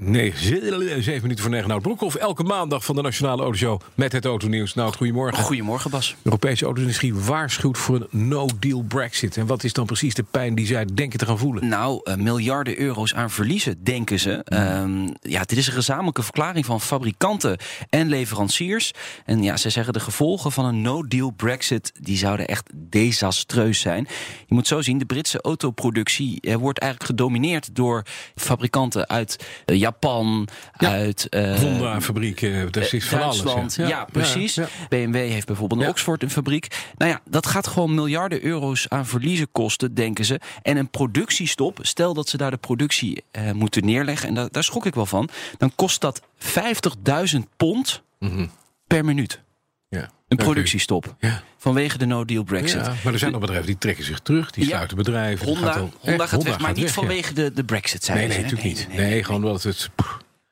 negen, 0.00 1.02
zeven 1.02 1.22
minuten 1.22 1.42
voor 1.42 1.50
negen 1.50 1.68
Nout 1.68 1.82
Broekhoff. 1.82 2.14
Elke 2.14 2.42
maandag 2.42 2.84
van 2.84 2.94
de 2.94 3.02
Nationale 3.02 3.42
Autoshow 3.42 3.80
met 3.94 4.12
het 4.12 4.24
autonieuws. 4.24 4.74
Nou, 4.74 4.92
goedemorgen. 4.92 5.44
Goedemorgen, 5.44 5.90
Bas. 5.90 6.08
De 6.08 6.16
Europese 6.22 6.64
auto-industrie 6.64 7.14
waarschuwt 7.14 7.78
voor 7.78 8.06
een 8.10 8.28
no-deal 8.28 8.82
Brexit. 8.82 9.36
En 9.36 9.46
wat 9.46 9.64
is 9.64 9.72
dan 9.72 9.86
precies 9.86 10.14
de 10.14 10.22
pijn 10.22 10.54
die 10.54 10.66
zij 10.66 10.86
denken 10.94 11.18
te 11.18 11.26
gaan 11.26 11.38
voelen? 11.38 11.68
Nou, 11.68 12.00
uh, 12.04 12.14
miljarden 12.14 12.78
euro's 12.78 13.14
aan 13.14 13.30
verliezen, 13.30 13.84
denken 13.84 14.18
ze. 14.18 14.44
Um, 14.52 15.14
ja, 15.20 15.40
dit 15.40 15.58
is 15.58 15.66
een 15.66 15.72
gezamenlijke 15.72 16.22
verklaring 16.22 16.66
van 16.66 16.80
fabrikanten 16.80 17.58
en 17.88 18.08
leveranciers. 18.08 18.92
En 19.24 19.42
ja, 19.42 19.56
ze 19.56 19.70
zeggen 19.70 19.92
de 19.92 20.00
gevolgen 20.00 20.52
van 20.52 20.64
een 20.64 20.82
no-deal 20.82 21.30
Brexit... 21.30 21.92
die 22.00 22.16
zouden 22.16 22.46
echt 22.46 22.70
desastreus 22.74 23.80
zijn. 23.80 24.06
Je 24.46 24.54
moet 24.54 24.66
zo 24.66 24.80
zien, 24.80 24.98
de 24.98 25.04
Britse 25.04 25.40
autoproductie 25.40 26.38
uh, 26.40 26.54
wordt 26.54 26.78
eigenlijk 26.78 27.10
gedomineerd... 27.10 27.74
door 27.74 28.02
fabrikanten 28.34 29.08
uit 29.08 29.46
uh, 29.66 29.78
Japan, 29.90 30.48
Ja. 30.78 30.88
uit 30.90 31.26
uh, 31.30 31.58
Honda-fabrieken, 31.58 32.72
dat 32.72 32.92
is 32.92 33.04
van 33.08 33.18
Duitsland. 33.18 33.56
alles. 33.78 33.90
Ja, 33.90 34.04
precies. 34.12 34.54
ja. 34.54 34.68
BMW 34.88 35.14
heeft 35.14 35.46
bijvoorbeeld 35.46 35.80
in 35.80 35.86
Ja. 35.86 35.92
Oxford 35.92 36.22
een 36.22 36.30
fabriek. 36.30 36.66
Nou 36.96 37.10
ja, 37.10 37.20
dat 37.24 37.46
gaat 37.46 37.66
gewoon 37.66 37.94
miljarden 37.94 38.44
euro's 38.44 38.88
aan 38.88 39.06
verliezen 39.06 39.48
kosten, 39.52 39.94
denken 39.94 40.24
ze. 40.24 40.40
En 40.62 40.76
een 40.76 40.88
productiestop, 40.90 41.78
stel 41.82 42.14
dat 42.14 42.28
ze 42.28 42.36
daar 42.36 42.50
de 42.50 42.56
productie 42.56 43.24
eh, 43.30 43.50
moeten 43.52 43.84
neerleggen, 43.84 44.28
en 44.28 44.34
daar, 44.34 44.48
daar 44.50 44.64
schrok 44.64 44.86
ik 44.86 44.94
wel 44.94 45.06
van, 45.06 45.28
dan 45.58 45.72
kost 45.74 46.00
dat 46.00 46.22
50.000 46.38 47.38
pond 47.56 48.02
Mhm. 48.18 48.46
per 48.86 49.04
minuut. 49.04 49.40
Een 50.30 50.36
productiestop. 50.36 51.14
Ja. 51.18 51.42
Vanwege 51.58 51.98
de 51.98 52.06
no-deal 52.06 52.42
Brexit. 52.42 52.84
Ja, 52.86 52.94
maar 53.04 53.12
er 53.12 53.18
zijn 53.18 53.30
nog 53.32 53.40
bedrijven 53.40 53.66
die 53.66 53.78
trekken 53.78 54.04
zich 54.04 54.18
terug, 54.18 54.50
die 54.50 54.62
Ja. 54.64 54.68
sluiten 54.70 54.96
bedrijven. 54.96 55.46
Honda, 55.46 55.66
gaat 55.72 55.76
al- 55.76 55.92
Honda 56.00 56.22
echt, 56.22 56.30
gaat 56.32 56.42
weg, 56.42 56.58
maar 56.58 56.72
niet 56.72 56.82
weg, 56.84 56.92
vanwege 56.92 57.32
de, 57.34 57.52
de 57.52 57.64
Brexit, 57.64 58.08
Nee, 58.08 58.16
zijn 58.16 58.28
nee, 58.28 58.36
ze. 58.36 58.42
natuurlijk 58.42 58.68
niet. 58.68 58.88
Nee, 58.96 59.24
gewoon 59.24 59.44
omdat 59.44 59.62
het. 59.62 59.90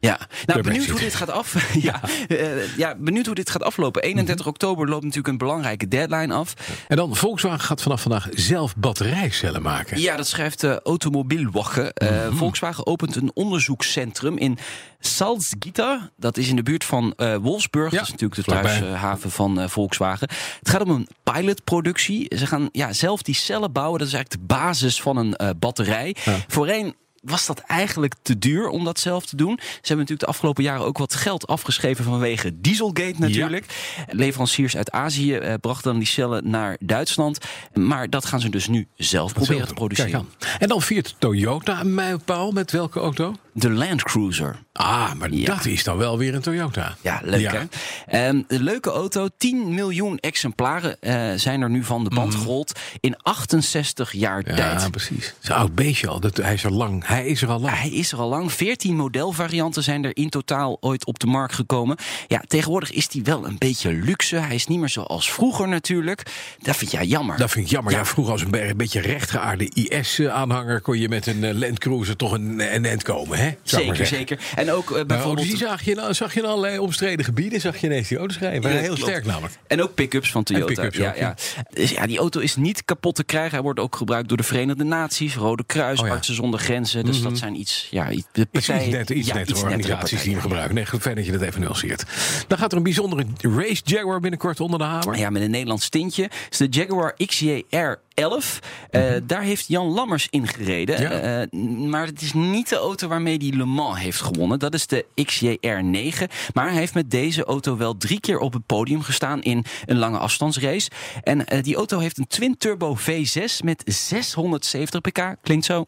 Ja, 0.01 0.19
nou, 0.47 0.63
benieuwd 0.63 0.87
hoe 0.87 1.01
dit 1.01 1.15
gaat 1.15 1.31
af. 1.31 1.73
ja, 1.89 2.01
eh, 2.29 2.77
ja, 2.77 2.95
benieuwd 2.99 3.27
hoe 3.27 3.35
dit 3.35 3.51
gaat 3.51 3.63
aflopen. 3.63 4.03
31 4.03 4.39
Mhm. 4.45 4.49
oktober 4.55 4.89
loopt 4.89 5.03
natuurlijk 5.03 5.29
een 5.29 5.39
belangrijke 5.39 5.89
deadline 5.89 6.35
af. 6.35 6.55
En 6.89 6.97
dan 6.97 7.17
Volkswagen 7.17 7.61
gaat 7.61 7.83
vanaf 7.83 8.03
vandaag 8.03 8.29
zelf 8.31 8.77
batterijcellen 8.77 9.63
maken. 9.63 10.01
Ja, 10.01 10.17
dat 10.17 10.27
schrijft 10.29 10.61
de 10.61 10.81
Automobielwoche. 10.83 11.93
Eh, 11.95 12.27
Mhm. 12.27 12.37
Volkswagen 12.37 12.87
opent 12.87 13.17
een 13.17 13.31
onderzoekscentrum 13.35 14.37
in 14.39 14.59
Salzgitter. 15.01 16.11
Dat 16.17 16.37
is 16.37 16.49
in 16.49 16.57
de 16.57 16.63
buurt 16.63 16.85
van 16.85 17.13
eh, 17.17 17.37
Wolfsburg. 17.37 17.91
Ja, 17.93 17.99
dat 17.99 18.07
is 18.07 18.13
natuurlijk 18.13 18.45
de 18.47 18.53
thuishaven 18.53 19.31
van 19.31 19.61
eh, 19.61 19.69
Volkswagen. 19.69 20.29
Het 20.59 20.69
gaat 20.69 20.81
om 20.83 20.91
een 20.91 21.09
pilotproductie. 21.23 22.37
Ze 22.37 22.47
gaan 22.47 22.69
ja, 22.73 22.93
zelf 22.93 23.23
die 23.23 23.35
cellen 23.35 23.73
bouwen. 23.73 23.99
Dat 23.99 24.09
is 24.09 24.15
eigenlijk 24.15 24.49
de 24.49 24.55
basis 24.55 25.01
van 25.03 25.17
een 25.17 25.35
eh, 25.37 25.51
batterij. 25.59 26.17
Ja. 26.25 26.37
Voorheen 26.49 26.95
was 27.23 27.47
dat 27.47 27.59
eigenlijk 27.59 28.15
te 28.23 28.39
duur 28.39 28.69
om 28.69 28.85
dat 28.85 28.99
zelf 29.01 29.27
te 29.27 29.37
doen. 29.37 29.59
Ze 29.61 29.65
hebben 29.73 29.97
natuurlijk 29.97 30.21
de 30.21 30.27
afgelopen 30.27 30.63
jaren 30.63 30.85
ook 30.85 30.99
wat 30.99 31.15
geld 31.15 31.47
afgeschreven 31.47 32.05
vanwege 32.05 32.61
Dieselgate 32.61 33.15
natuurlijk. 33.19 33.67
Leveranciers 34.11 34.77
uit 34.77 34.91
Azië 34.91 35.35
eh, 35.35 35.55
brachten 35.61 35.91
dan 35.91 35.99
die 35.99 36.09
cellen 36.09 36.51
naar 36.51 36.77
Duitsland. 36.81 37.39
Maar 37.75 38.11
dat 38.11 38.25
gaan 38.25 38.41
ze 38.41 38.49
dus 38.49 38.69
nu 38.69 38.87
zelf 38.97 39.33
proberen 39.33 39.69
te 39.69 39.75
produceren. 39.75 40.29
En 40.59 40.69
dan 40.69 40.83
viert 40.83 41.15
Toyota 41.19 41.81
een 41.81 41.95
mijlpaal 41.95 42.51
met 42.51 42.71
welke 42.71 43.01
auto? 43.01 43.35
De 43.53 43.71
Land 43.71 44.03
Cruiser. 44.03 44.67
Ah, 44.79 45.13
maar 45.15 45.33
Ja. 45.33 45.55
dat 45.55 45.65
is 45.67 45.85
dan 45.85 45.97
wel 45.97 46.19
weer 46.19 46.35
een 46.35 46.41
Toyota. 46.41 46.97
Ja, 47.01 47.21
leuk 47.25 47.41
Ja. 47.41 47.53
hè? 47.53 48.27
Ehm, 48.29 48.43
een 48.49 48.63
leuke 48.63 48.91
auto. 48.91 49.29
10 49.39 49.75
miljoen 49.75 50.19
exemplaren 50.19 51.01
eh, 51.01 51.31
zijn 51.37 51.61
er 51.61 51.71
nu 51.71 51.85
van 51.85 52.05
de 52.05 52.11
band 52.11 52.35
gerold. 52.35 52.79
In 53.01 53.17
68 53.23 54.13
jaar 54.13 54.41
Mhm. 54.41 54.57
Ja, 54.57 54.77
tijd. 54.77 54.91
precies. 54.91 55.27
Het 55.27 55.37
is 55.43 55.49
een 55.49 55.55
oud 55.55 55.75
beestje 55.75 56.09
al. 56.09 56.21
Dat, 56.21 56.37
hij 56.37 56.55
is 56.55 56.65
er 56.65 56.73
lang. 56.73 57.07
Hij 57.07 57.27
is 57.27 57.43
er 57.43 57.49
al 57.49 57.61
lang. 57.61 57.77
Hij 57.79 57.91
is 57.91 58.13
er 58.13 58.19
al 58.19 58.29
lang. 58.29 58.53
14 58.53 58.97
modelvarianten 58.97 59.83
zijn 59.83 60.05
er 60.05 60.17
in 60.17 60.29
totaal 60.29 60.77
ooit 60.81 61.07
op 61.07 61.19
de 61.19 61.27
markt 61.27 61.55
gekomen. 61.55 61.97
Ja, 62.27 62.43
tegenwoordig 62.47 62.91
is 62.93 63.09
hij 63.13 63.23
wel 63.23 63.47
een 63.47 63.59
beetje 63.59 63.93
luxe. 63.93 64.37
Hij 64.37 64.55
is 64.55 64.67
niet 64.67 64.79
meer 64.79 64.89
zoals 64.89 65.33
vroeger 65.33 65.69
natuurlijk. 65.69 66.23
Dat 66.63 66.77
vind 66.77 66.91
jij 66.91 67.05
jammer. 67.07 67.37
Dat 67.37 67.51
vind 67.51 67.65
ik 67.65 67.71
jammer. 67.71 67.93
Ja, 67.93 68.05
vroeger 68.05 68.33
als 68.33 68.43
een, 68.43 68.51
be- 68.51 68.69
een 68.69 68.77
beetje 68.77 69.01
rechtgeaarde 69.01 69.71
IS-aanhanger... 69.75 70.81
kon 70.81 70.99
je 70.99 71.09
met 71.09 71.27
een 71.27 71.45
eh, 71.45 71.55
Land 71.55 71.79
Cruiser 71.79 72.17
toch 72.17 72.33
een, 72.33 72.75
een 72.75 72.85
end 72.85 73.03
komen, 73.03 73.39
hè? 73.39 73.51
Zou 73.63 73.83
zeker, 73.85 74.07
zeker. 74.07 74.39
En 74.57 74.68
ook 74.71 74.91
Maar 74.91 75.07
bijvoorbeeld... 75.07 75.47
die 75.47 75.57
zag 75.57 75.83
je, 75.83 76.09
zag 76.11 76.35
je 76.35 76.41
in 76.41 76.47
allerlei 76.47 76.79
omstreden 76.79 77.25
gebieden, 77.25 77.61
zag 77.61 77.77
je 77.77 77.87
ineens 77.87 78.09
die 78.09 78.19
auto's 78.19 78.39
rijden. 78.39 78.63
Waren 78.63 78.77
Ja, 78.77 78.83
heel 78.83 78.95
klopt. 78.95 79.11
sterk 79.11 79.27
namelijk. 79.27 79.55
En 79.67 79.83
ook 79.83 79.95
pick-ups 79.95 80.31
van 80.31 80.43
Toyota. 80.45 80.67
pick-ups 80.67 80.97
ja, 80.97 81.09
ook, 81.11 81.17
ja. 81.17 81.35
Dus 81.73 81.91
ja, 81.91 82.07
die 82.07 82.19
auto 82.19 82.41
is 82.41 82.57
niet 82.57 82.85
kapot 82.85 83.15
te 83.15 83.25
krijgen. 83.25 83.51
Hij 83.51 83.63
wordt 83.63 83.81
ook 83.81 83.97
gebruikt 83.97 84.29
door 84.29 84.37
de 84.37 84.43
Verenigde 84.43 84.85
Naties, 84.85 85.35
Rode 85.37 85.65
Kruis, 85.67 85.99
Oh. 85.99 86.05
Mhm. 86.05 86.15
Artsen 86.15 86.35
zonder 86.35 86.61
Grenzen. 86.61 87.05
Dus 87.05 87.23
dat 87.23 87.39
zijn 87.39 87.55
iets, 87.61 87.89
ja, 87.91 88.11
iets- 88.11 88.27
de 88.33 88.41
Iets, 88.41 88.67
partijen, 88.67 89.19
iets 89.19 89.31
iets 89.33 89.63
organisaties 89.63 90.23
die 90.23 90.33
hem 90.33 90.41
gebruiken. 90.41 90.75
Nee, 90.75 90.87
fijn 90.87 91.15
dat 91.17 91.27
je 91.27 91.33
dat 91.33 91.41
even 91.41 91.61
nuanceert. 91.61 92.05
Dan 92.49 92.59
gaat 92.59 92.71
er 92.73 92.77
een 92.77 92.83
bijzondere 92.83 93.27
race 93.41 93.83
Jaguar 93.85 94.21
binnenkort 94.21 94.61
onder 94.61 94.79
de 94.79 94.85
hamer. 94.85 95.19
Ja, 95.19 95.31
met 95.31 95.43
een 95.43 95.51
Nederlands 95.51 95.89
tintje. 95.89 96.31
Is 96.51 96.57
de 96.57 96.67
Jaguar 96.71 97.15
XJR 97.27 97.99
11. 98.19 98.59
Eh, 98.91 99.03
Daar 99.25 99.43
heeft 99.43 99.69
Jan 99.69 99.87
Lammers 99.87 100.27
in 100.31 100.47
gereden. 100.47 100.95
Mhm. 101.03 101.13
Ja. 101.13 101.41
Eh, 101.41 101.61
maar 101.89 102.07
het 102.07 102.23
is 102.23 102.33
niet 102.33 102.69
de 102.69 102.77
auto 102.77 103.09
waarmee 103.09 103.37
hij 103.37 103.57
Le 103.57 103.65
Mans 103.65 103.99
heeft 103.99 104.21
gewonnen. 104.21 104.59
Dat 104.59 104.75
is 104.75 104.87
de 104.87 105.07
XJR 105.25 105.83
9. 105.83 106.29
Maar 106.55 106.69
hij 106.69 106.79
heeft 106.79 106.95
met 106.95 107.11
deze 107.11 107.45
auto 107.45 107.77
wel 107.77 107.97
drie 107.97 108.21
keer 108.21 108.39
op 108.39 108.53
het 108.53 108.67
podium 108.67 109.03
gestaan 109.03 109.43
in 109.43 109.65
een 109.85 109.99
lange 109.99 110.19
afstandsrace. 110.19 110.91
En 111.23 111.47
eh, 111.47 111.63
die 111.63 111.77
auto 111.77 111.99
heeft 111.99 112.19
een 112.19 112.27
twin-turbo 112.27 112.97
V6 112.97 113.65
met 113.65 113.83
670 113.85 115.01
pk. 115.01 115.35
Klinkt 115.43 115.65
zo. 115.65 115.87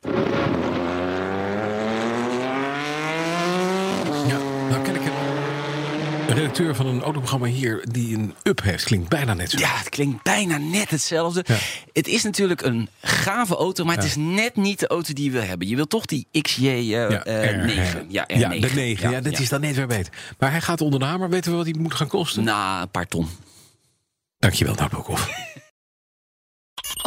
Ja, 4.26 4.38
nou 4.68 4.82
ken 4.82 4.94
ik 4.94 5.02
een 6.28 6.29
redacteur 6.40 6.74
van 6.74 6.86
een 6.86 7.02
autoprogramma 7.02 7.46
hier 7.46 7.84
die 7.90 8.16
een 8.16 8.34
up 8.42 8.62
heeft. 8.62 8.84
Klinkt 8.84 9.08
bijna 9.08 9.34
net 9.34 9.50
zo. 9.50 9.58
Ja, 9.58 9.76
het 9.76 9.88
klinkt 9.88 10.22
bijna 10.22 10.58
net 10.58 10.90
hetzelfde. 10.90 11.44
Ja. 11.46 11.56
Het 11.92 12.08
is 12.08 12.22
natuurlijk 12.22 12.62
een 12.62 12.88
gave 13.00 13.56
auto, 13.56 13.84
maar 13.84 13.96
het 13.96 14.04
is 14.04 14.16
net 14.16 14.56
niet 14.56 14.78
de 14.78 14.86
auto 14.86 15.12
die 15.12 15.24
je 15.24 15.30
wil 15.30 15.42
hebben. 15.42 15.68
Je 15.68 15.76
wil 15.76 15.86
toch 15.86 16.06
die 16.06 16.26
XJ 16.42 16.66
eh, 16.66 16.88
Ja, 16.88 17.24
eh, 17.24 17.50
R, 17.50 17.64
9. 17.64 18.06
Ja, 18.08 18.24
R9. 18.24 18.38
Ja, 18.38 18.48
de 18.48 18.70
9. 18.74 19.10
Ja, 19.10 19.20
dat 19.20 19.38
is 19.38 19.48
dan 19.48 19.60
net 19.60 19.76
weer 19.76 19.86
beter. 19.86 20.12
Maar 20.38 20.50
hij 20.50 20.60
gaat 20.60 20.80
onder 20.80 21.00
de 21.00 21.06
hamer. 21.06 21.30
Weten 21.30 21.50
we 21.50 21.56
wat 21.56 21.66
hij 21.66 21.74
moet 21.78 21.94
gaan 21.94 22.08
kosten? 22.08 22.44
Na 22.44 22.82
een 22.82 22.90
paar 22.90 23.06
ton. 23.06 23.28
Dankjewel, 24.38 24.74
Nout. 24.74 25.20